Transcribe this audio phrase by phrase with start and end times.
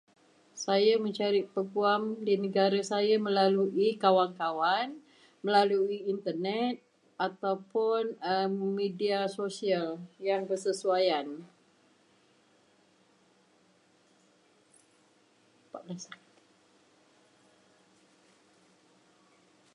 [0.65, 4.87] Saya mencari peguam di negara saya melalui kawan-kawan,
[5.45, 6.75] melalui Internet,
[7.25, 8.03] ataupun
[8.79, 9.87] media sosial
[10.17, 11.45] yang bersesuaian.